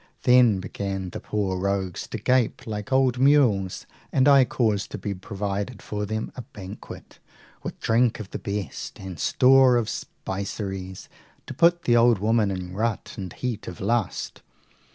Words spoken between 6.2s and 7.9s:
a banquet, with